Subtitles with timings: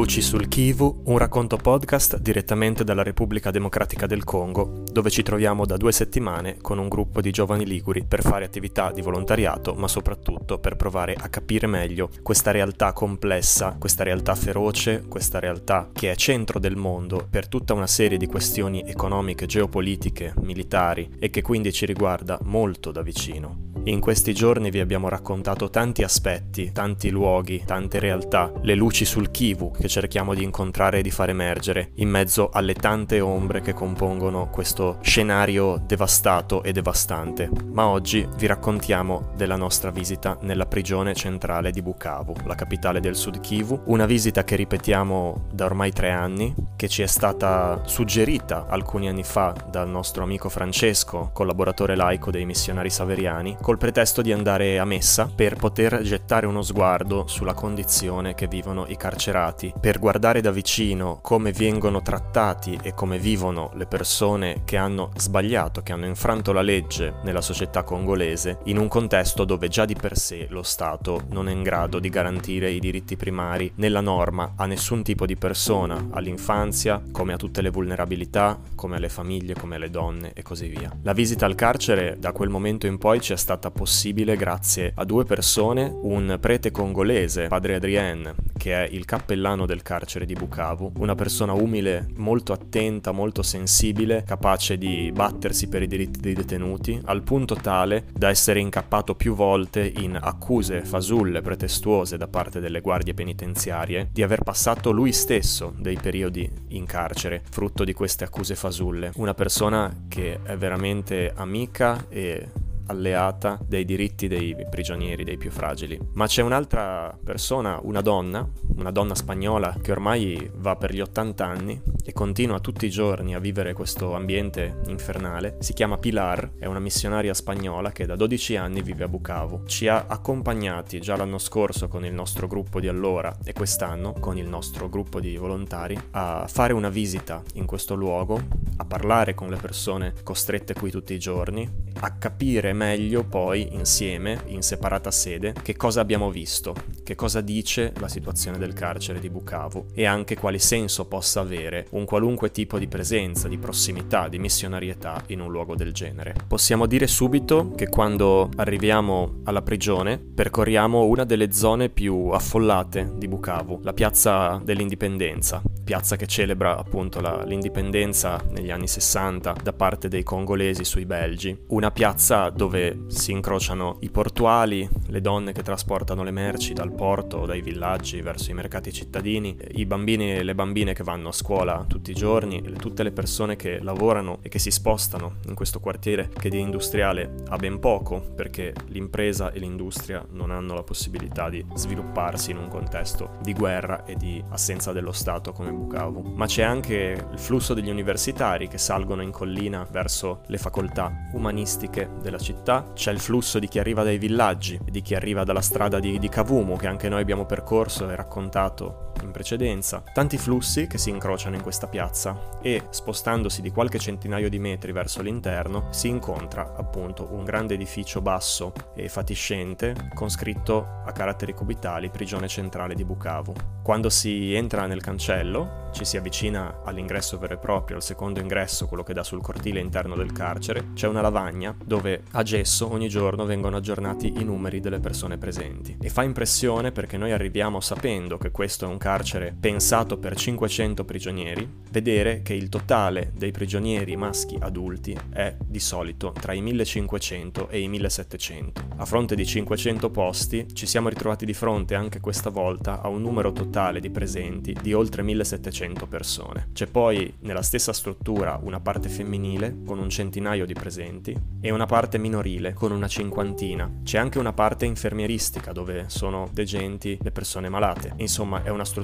[0.00, 5.66] Luci sul Kivu, un racconto podcast direttamente dalla Repubblica Democratica del Congo, dove ci troviamo
[5.66, 9.88] da due settimane con un gruppo di giovani liguri per fare attività di volontariato, ma
[9.88, 16.10] soprattutto per provare a capire meglio questa realtà complessa, questa realtà feroce, questa realtà che
[16.10, 21.42] è centro del mondo per tutta una serie di questioni economiche, geopolitiche, militari e che
[21.42, 23.68] quindi ci riguarda molto da vicino.
[23.84, 29.30] In questi giorni vi abbiamo raccontato tanti aspetti, tanti luoghi, tante realtà, le luci sul
[29.30, 33.74] Kivu che cerchiamo di incontrare e di far emergere in mezzo alle tante ombre che
[33.74, 37.50] compongono questo scenario devastato e devastante.
[37.72, 43.16] Ma oggi vi raccontiamo della nostra visita nella prigione centrale di Bukavu, la capitale del
[43.16, 48.66] Sud Kivu, una visita che ripetiamo da ormai tre anni, che ci è stata suggerita
[48.68, 54.32] alcuni anni fa dal nostro amico Francesco, collaboratore laico dei missionari saveriani, col pretesto di
[54.32, 59.98] andare a messa per poter gettare uno sguardo sulla condizione che vivono i carcerati, per
[59.98, 65.92] guardare da vicino come vengono trattati e come vivono le persone che hanno sbagliato, che
[65.92, 70.46] hanno infranto la legge nella società congolese, in un contesto dove già di per sé
[70.50, 75.02] lo Stato non è in grado di garantire i diritti primari nella norma a nessun
[75.02, 80.32] tipo di persona, all'infanzia, come a tutte le vulnerabilità, come alle famiglie, come alle donne
[80.34, 80.94] e così via.
[81.02, 85.04] La visita al carcere da quel momento in poi ci è stata possibile grazie a
[85.04, 90.92] due persone, un prete congolese, padre Adrien, che è il cappellano del carcere di Bukavu,
[90.96, 97.00] una persona umile, molto attenta, molto sensibile, capace di battersi per i diritti dei detenuti,
[97.04, 102.80] al punto tale da essere incappato più volte in accuse fasulle, pretestuose da parte delle
[102.80, 108.56] guardie penitenziarie, di aver passato lui stesso dei periodi in carcere, frutto di queste accuse
[108.56, 109.12] fasulle.
[109.16, 112.48] Una persona che è veramente amica e
[112.90, 115.98] alleata dei diritti dei prigionieri, dei più fragili.
[116.14, 118.46] Ma c'è un'altra persona, una donna,
[118.76, 123.34] una donna spagnola che ormai va per gli 80 anni e continua tutti i giorni
[123.34, 125.56] a vivere questo ambiente infernale.
[125.60, 129.64] Si chiama Pilar, è una missionaria spagnola che da 12 anni vive a Bukavu.
[129.66, 134.36] Ci ha accompagnati già l'anno scorso con il nostro gruppo di allora e quest'anno con
[134.36, 138.40] il nostro gruppo di volontari a fare una visita in questo luogo,
[138.76, 141.68] a parlare con le persone costrette qui tutti i giorni,
[142.00, 146.74] a capire meglio poi insieme, in separata sede, che cosa abbiamo visto,
[147.04, 151.88] che cosa dice la situazione del carcere di Bukavu e anche quale senso possa avere
[151.90, 156.34] un qualunque tipo di presenza, di prossimità, di missionarietà in un luogo del genere.
[156.48, 163.28] Possiamo dire subito che quando arriviamo alla prigione percorriamo una delle zone più affollate di
[163.28, 170.06] Bukavu, la piazza dell'indipendenza, piazza che celebra appunto la, l'indipendenza negli anni 60 da parte
[170.06, 176.22] dei congolesi sui belgi, una piazza dove si incrociano i portuali, le donne che trasportano
[176.22, 180.54] le merci dal porto o dai villaggi verso i mercati cittadini, i bambini e le
[180.54, 184.60] bambine che vanno a scuola tutti i giorni, tutte le persone che lavorano e che
[184.60, 190.24] si spostano in questo quartiere che di industriale ha ben poco perché l'impresa e l'industria
[190.30, 195.10] non hanno la possibilità di svilupparsi in un contesto di guerra e di assenza dello
[195.10, 196.32] Stato come Bukavu.
[196.34, 202.10] Ma c'è anche il flusso degli universitari che salgono in collina verso le facoltà umanistiche
[202.20, 205.98] della città c'è il flusso di chi arriva dai villaggi di chi arriva dalla strada
[205.98, 210.98] di, di Kavumu che anche noi abbiamo percorso e raccontato in precedenza, tanti flussi che
[210.98, 216.08] si incrociano in questa piazza e spostandosi di qualche centinaio di metri verso l'interno si
[216.08, 222.94] incontra appunto un grande edificio basso e fatiscente con scritto a caratteri cubitali prigione centrale
[222.94, 223.52] di Bukavu.
[223.82, 228.86] Quando si entra nel cancello ci si avvicina all'ingresso vero e proprio, al secondo ingresso,
[228.86, 233.08] quello che dà sul cortile interno del carcere, c'è una lavagna dove a gesso ogni
[233.08, 235.96] giorno vengono aggiornati i numeri delle persone presenti.
[236.00, 239.09] E fa impressione perché noi arriviamo sapendo che questo è un carcere
[239.58, 246.32] pensato per 500 prigionieri, vedere che il totale dei prigionieri maschi adulti è di solito
[246.32, 248.82] tra i 1500 e i 1700.
[248.96, 253.20] A fronte di 500 posti ci siamo ritrovati di fronte anche questa volta a un
[253.20, 256.68] numero totale di presenti di oltre 1700 persone.
[256.72, 261.86] C'è poi nella stessa struttura una parte femminile con un centinaio di presenti e una
[261.86, 264.00] parte minorile con una cinquantina.
[264.04, 268.12] C'è anche una parte infermieristica dove sono degenti le persone malate.
[268.16, 268.98] Insomma, è una struttura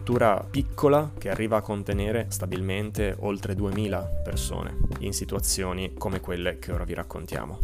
[0.51, 6.85] piccola che arriva a contenere stabilmente oltre 2000 persone in situazioni come quelle che ora
[6.85, 7.59] vi raccontiamo.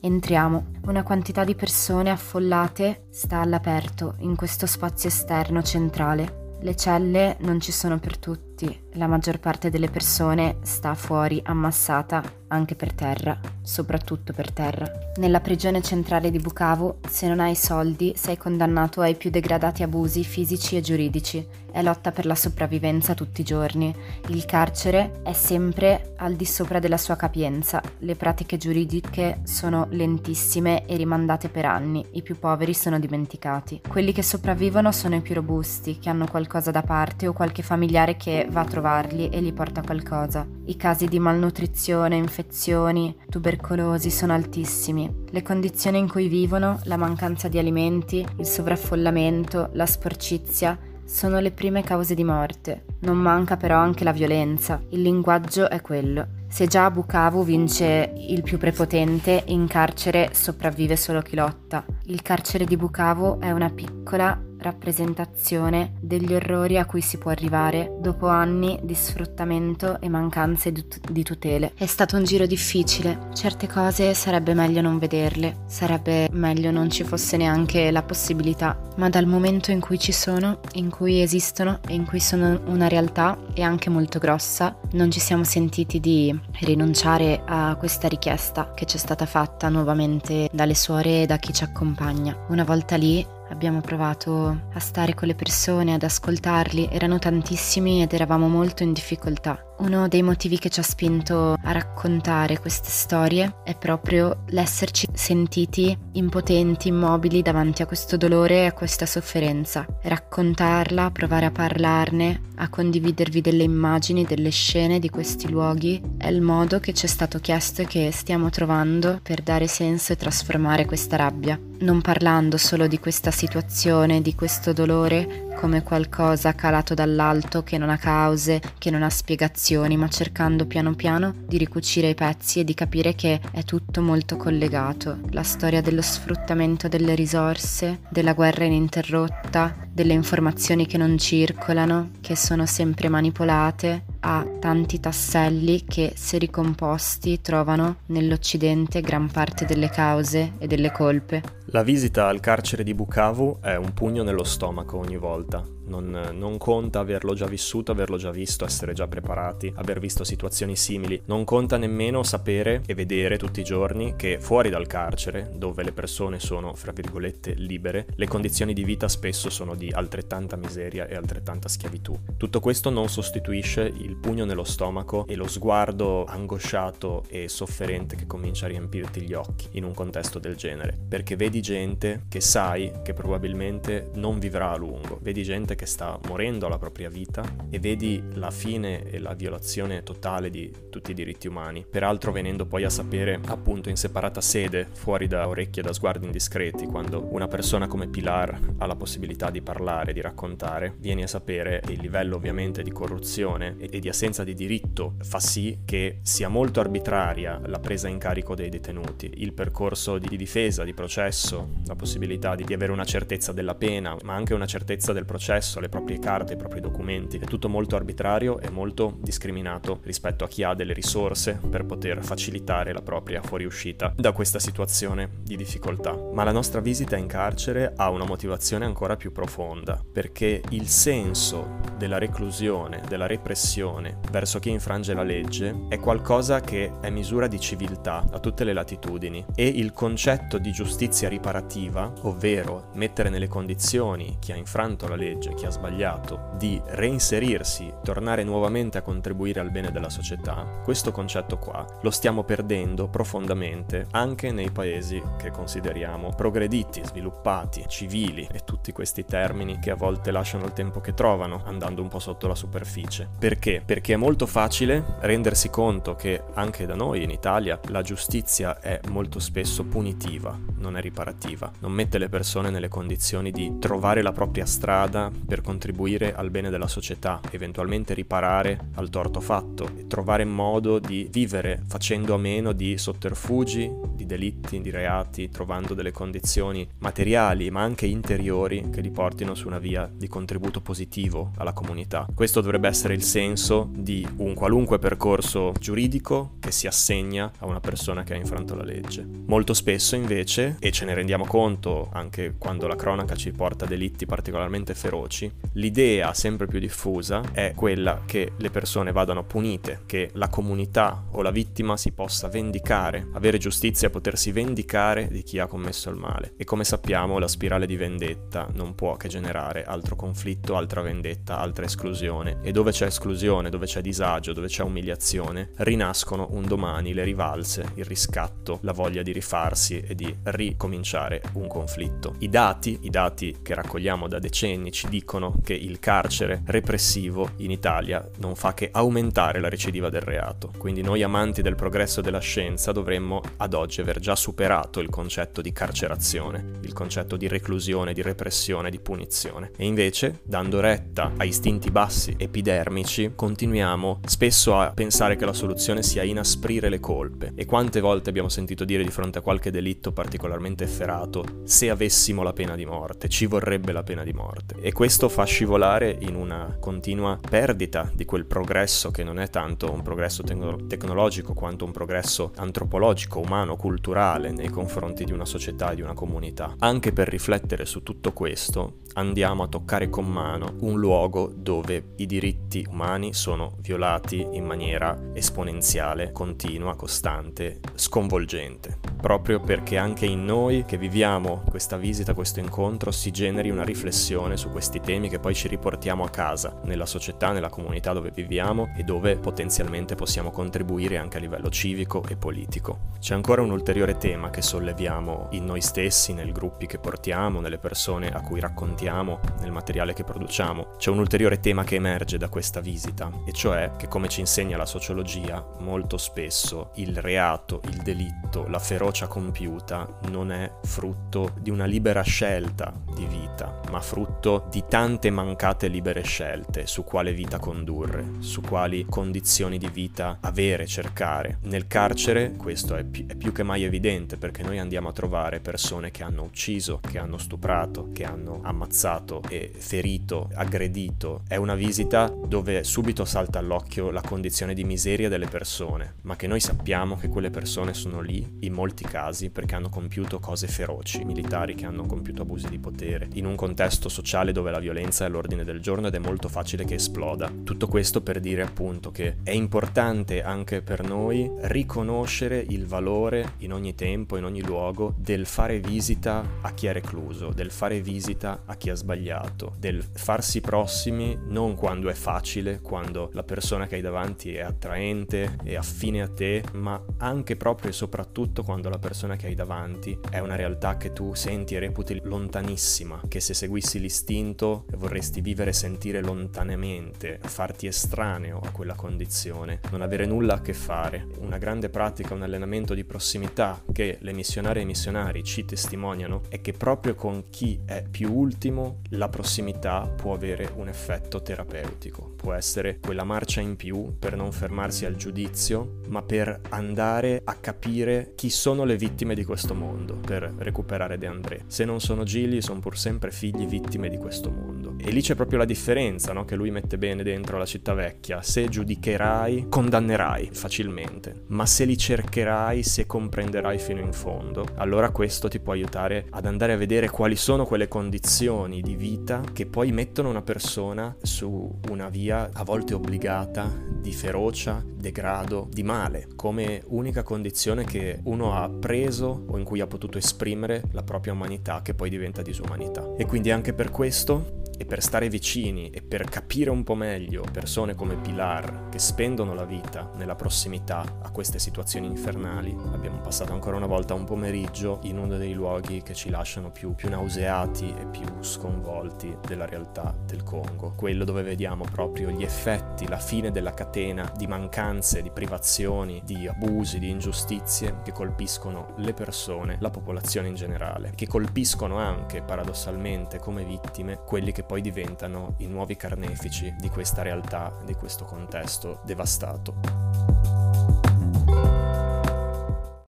[0.00, 0.66] Entriamo.
[0.86, 6.56] Una quantità di persone affollate sta all'aperto in questo spazio esterno centrale.
[6.60, 11.40] Le celle non ci sono per tutti tutti, la maggior parte delle persone sta fuori
[11.44, 14.90] ammassata anche per terra, soprattutto per terra.
[15.16, 20.24] Nella prigione centrale di Bukavu, se non hai soldi, sei condannato ai più degradati abusi
[20.24, 21.46] fisici e giuridici.
[21.70, 23.94] È lotta per la sopravvivenza tutti i giorni.
[24.28, 27.82] Il carcere è sempre al di sopra della sua capienza.
[27.98, 32.04] Le pratiche giuridiche sono lentissime e rimandate per anni.
[32.12, 33.82] I più poveri sono dimenticati.
[33.86, 38.16] Quelli che sopravvivono sono i più robusti, che hanno qualcosa da parte o qualche familiare
[38.16, 40.46] che va a trovarli e gli porta qualcosa.
[40.66, 45.24] I casi di malnutrizione, infezioni, tubercolosi sono altissimi.
[45.30, 51.52] Le condizioni in cui vivono, la mancanza di alimenti, il sovraffollamento, la sporcizia sono le
[51.52, 52.84] prime cause di morte.
[53.00, 54.80] Non manca però anche la violenza.
[54.90, 56.36] Il linguaggio è quello.
[56.48, 61.84] Se già a Bukavu vince il più prepotente, in carcere sopravvive solo chi lotta.
[62.04, 67.96] Il carcere di Bukavu è una piccola rappresentazione degli orrori a cui si può arrivare
[68.00, 71.72] dopo anni di sfruttamento e mancanze di tutele.
[71.74, 77.04] È stato un giro difficile, certe cose sarebbe meglio non vederle, sarebbe meglio non ci
[77.04, 81.94] fosse neanche la possibilità, ma dal momento in cui ci sono, in cui esistono e
[81.94, 87.42] in cui sono una realtà e anche molto grossa, non ci siamo sentiti di rinunciare
[87.44, 91.64] a questa richiesta che ci è stata fatta nuovamente dalle suore e da chi ci
[91.64, 92.36] accompagna.
[92.48, 98.12] Una volta lì Abbiamo provato a stare con le persone, ad ascoltarli, erano tantissimi ed
[98.12, 99.67] eravamo molto in difficoltà.
[99.78, 105.96] Uno dei motivi che ci ha spinto a raccontare queste storie è proprio l'esserci sentiti
[106.12, 109.86] impotenti, immobili davanti a questo dolore e a questa sofferenza.
[110.02, 116.42] Raccontarla, provare a parlarne, a condividervi delle immagini, delle scene di questi luoghi è il
[116.42, 120.86] modo che ci è stato chiesto e che stiamo trovando per dare senso e trasformare
[120.86, 121.58] questa rabbia.
[121.80, 127.90] Non parlando solo di questa situazione, di questo dolore, come qualcosa calato dall'alto che non
[127.90, 132.64] ha cause, che non ha spiegazioni, ma cercando piano piano di ricucire i pezzi e
[132.64, 135.18] di capire che è tutto molto collegato.
[135.30, 142.36] La storia dello sfruttamento delle risorse, della guerra ininterrotta, delle informazioni che non circolano, che
[142.36, 150.52] sono sempre manipolate, ha tanti tasselli che, se ricomposti, trovano nell'Occidente gran parte delle cause
[150.58, 151.42] e delle colpe.
[151.66, 156.58] La visita al carcere di Bukavu è un pugno nello stomaco ogni volta non, non,
[156.58, 161.20] conta averlo già vissuto, averlo già visto, essere già preparati, aver visto situazioni simili.
[161.26, 165.92] Non conta nemmeno sapere e vedere tutti i giorni che fuori dal carcere, dove le
[165.92, 171.14] persone sono, fra virgolette, libere, le condizioni di vita spesso sono di altrettanta miseria e
[171.14, 172.16] altrettanta schiavitù.
[172.36, 178.26] Tutto questo non sostituisce il pugno nello stomaco e lo sguardo angosciato e sofferente che
[178.26, 182.92] comincia a riempirti gli occhi in un contesto del genere, perché vedi gente che sai
[183.02, 187.78] che probabilmente non vivrà a lungo, vedi gente che sta morendo alla propria vita e
[187.78, 192.82] vedi la fine e la violazione totale di tutti i diritti umani, peraltro venendo poi
[192.82, 197.46] a sapere appunto in separata sede, fuori da orecchie e da sguardi indiscreti, quando una
[197.46, 202.00] persona come Pilar ha la possibilità di parlare, di raccontare, vieni a sapere che il
[202.00, 207.60] livello ovviamente di corruzione e di assenza di diritto fa sì che sia molto arbitraria
[207.66, 212.74] la presa in carico dei detenuti, il percorso di difesa, di processo, la possibilità di
[212.74, 216.52] avere una certezza della pena, ma anche una certezza del processo accesso alle proprie carte,
[216.52, 217.38] ai propri documenti.
[217.38, 222.24] È tutto molto arbitrario e molto discriminato rispetto a chi ha delle risorse per poter
[222.24, 226.16] facilitare la propria fuoriuscita da questa situazione di difficoltà.
[226.32, 231.80] Ma la nostra visita in carcere ha una motivazione ancora più profonda, perché il senso
[231.98, 237.60] della reclusione, della repressione verso chi infrange la legge è qualcosa che è misura di
[237.60, 244.36] civiltà a tutte le latitudini e il concetto di giustizia riparativa, ovvero mettere nelle condizioni
[244.38, 249.72] chi ha infranto la legge, chi ha sbagliato, di reinserirsi, tornare nuovamente a contribuire al
[249.72, 256.30] bene della società, questo concetto qua lo stiamo perdendo profondamente anche nei paesi che consideriamo
[256.30, 261.62] progrediti, sviluppati, civili e tutti questi termini che a volte lasciano il tempo che trovano,
[261.64, 263.28] andando un po' sotto la superficie.
[263.36, 263.82] Perché?
[263.84, 269.00] Perché è molto facile rendersi conto che anche da noi in Italia la giustizia è
[269.08, 274.32] molto spesso punitiva, non è riparativa, non mette le persone nelle condizioni di trovare la
[274.32, 280.44] propria strada per contribuire al bene della società, eventualmente riparare al torto fatto e trovare
[280.44, 286.86] modo di vivere facendo a meno di sotterfugi, di delitti, di reati, trovando delle condizioni
[286.98, 292.26] materiali ma anche interiori che li portino su una via di contributo positivo alla comunità.
[292.34, 297.80] Questo dovrebbe essere il senso di un qualunque percorso giuridico che si assegna a una
[297.80, 299.26] persona che ha infranto la legge.
[299.46, 304.26] Molto spesso invece, e ce ne rendiamo conto anche quando la cronaca ci porta delitti
[304.26, 305.52] particolarmente feroci, epidermici.
[305.74, 311.42] L'idea sempre più diffusa è quella che le persone vadano punite, che la comunità o
[311.42, 316.54] la vittima si possa vendicare, avere giustizia, potersi vendicare di chi ha commesso il male.
[316.56, 321.58] E come sappiamo la spirale di vendetta non può che generare altro conflitto, altra vendetta,
[321.58, 322.58] altra esclusione.
[322.62, 327.92] E dove c'è esclusione, dove c'è disagio, dove c'è umiliazione, rinascono un domani le rivalse,
[327.94, 332.34] il riscatto, la voglia di rifarsi e di ricominciare un conflitto.
[332.38, 337.70] I dati, i dati che raccogliamo da decenni ci dicono che il carcere repressivo in
[337.70, 340.72] Italia non fa che aumentare la recidiva del reato.
[340.78, 345.60] Quindi noi amanti del progresso della scienza dovremmo ad oggi aver già superato il concetto
[345.60, 349.70] di carcerazione, il concetto di reclusione, di repressione, di punizione.
[349.76, 356.02] E invece, dando retta a istinti bassi epidermici, continuiamo spesso a pensare che la soluzione
[356.02, 357.52] sia inasprire le colpe.
[357.54, 362.42] E quante volte abbiamo sentito dire di fronte a qualche delitto particolarmente efferato, se avessimo
[362.42, 364.76] la pena di morte, ci vorrebbe la pena di morte.
[364.80, 369.90] E questo fa scivolare in una continua perdita di quel progresso che non è tanto
[369.90, 375.92] un progresso te- tecnologico quanto un progresso antropologico, umano, culturale nei confronti di una società
[375.92, 376.74] e di una comunità.
[376.80, 382.26] Anche per riflettere su tutto questo andiamo a toccare con mano un luogo dove i
[382.26, 390.84] diritti umani sono violati in maniera esponenziale, continua, costante, sconvolgente proprio perché anche in noi
[390.84, 395.54] che viviamo questa visita, questo incontro, si generi una riflessione su questi temi che poi
[395.54, 401.16] ci riportiamo a casa, nella società, nella comunità dove viviamo e dove potenzialmente possiamo contribuire
[401.16, 403.16] anche a livello civico e politico.
[403.20, 407.78] C'è ancora un ulteriore tema che solleviamo in noi stessi, nei gruppi che portiamo, nelle
[407.78, 410.92] persone a cui raccontiamo, nel materiale che produciamo.
[410.96, 414.76] C'è un ulteriore tema che emerge da questa visita, e cioè che come ci insegna
[414.76, 421.70] la sociologia, molto spesso il reato, il delitto, la ferocia compiuta non è frutto di
[421.70, 427.58] una libera scelta di vita, ma frutto di tante mancate libere scelte su quale vita
[427.58, 431.58] condurre, su quali condizioni di vita avere, cercare.
[431.64, 435.60] Nel carcere questo è, pi- è più che mai evidente perché noi andiamo a trovare
[435.60, 441.42] persone che hanno ucciso, che hanno stuprato, che hanno ammazzato e ferito, aggredito.
[441.46, 446.46] È una visita dove subito salta all'occhio la condizione di miseria delle persone, ma che
[446.46, 451.24] noi sappiamo che quelle persone sono lì in molti casi perché hanno compiuto cose feroci,
[451.24, 455.26] militari che hanno compiuto abusi di potere, in un contesto sociale dove la violenza è
[455.28, 457.50] all'ordine del giorno ed è molto facile che esploda.
[457.64, 463.72] Tutto questo per dire appunto che è importante anche per noi riconoscere il valore in
[463.72, 468.62] ogni tempo, in ogni luogo, del fare visita a chi è recluso, del fare visita
[468.66, 473.96] a chi ha sbagliato, del farsi prossimi non quando è facile, quando la persona che
[473.96, 478.98] hai davanti è attraente e affine a te, ma anche proprio e soprattutto quando la
[478.98, 483.54] persona che hai davanti è una realtà che tu senti e reputi lontanissima, che se
[483.54, 490.54] seguissi l'istinto vorresti vivere e sentire lontanamente, farti estraneo a quella condizione, non avere nulla
[490.54, 491.26] a che fare.
[491.38, 496.42] Una grande pratica, un allenamento di prossimità che le missionarie e i missionari ci testimoniano
[496.48, 502.34] è che proprio con chi è più ultimo la prossimità può avere un effetto terapeutico,
[502.36, 507.54] può essere quella marcia in più per non fermarsi al giudizio, ma per andare a
[507.54, 511.64] capire chi sono le vittime di questo mondo per recuperare De André.
[511.66, 514.57] Se non sono Gigli, sono pur sempre figli vittime di questo mondo.
[515.00, 516.44] E lì c'è proprio la differenza, no?
[516.44, 518.42] Che lui mette bene dentro la città vecchia.
[518.42, 521.44] Se giudicherai, condannerai facilmente.
[521.48, 526.46] Ma se li cercherai, se comprenderai fino in fondo, allora questo ti può aiutare ad
[526.46, 531.78] andare a vedere quali sono quelle condizioni di vita che poi mettono una persona su
[531.90, 538.54] una via a volte obbligata di ferocia, degrado, di male, come unica condizione che uno
[538.54, 543.14] ha preso o in cui ha potuto esprimere la propria umanità che poi diventa disumanità.
[543.16, 547.44] E quindi anche per questo e per stare vicini e per capire un po' meglio
[547.50, 553.52] persone come Pilar che spendono la vita nella prossimità a queste situazioni infernali, abbiamo passato
[553.52, 557.92] ancora una volta un pomeriggio in uno dei luoghi che ci lasciano più, più nauseati
[557.92, 563.50] e più sconvolti della realtà del Congo, quello dove vediamo proprio gli effetti, la fine
[563.50, 564.46] della catena di
[564.88, 571.12] mancanze, di privazioni, di abusi, di ingiustizie che colpiscono le persone, la popolazione in generale,
[571.14, 577.22] che colpiscono anche paradossalmente come vittime quelli che poi diventano i nuovi carnefici di questa
[577.22, 580.67] realtà, di questo contesto devastato.